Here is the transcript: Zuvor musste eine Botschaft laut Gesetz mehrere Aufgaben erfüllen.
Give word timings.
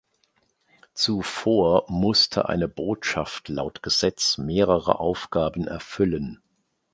Zuvor 0.95 1.85
musste 1.87 2.49
eine 2.49 2.67
Botschaft 2.67 3.49
laut 3.49 3.83
Gesetz 3.83 4.39
mehrere 4.39 4.99
Aufgaben 4.99 5.67
erfüllen. 5.67 6.41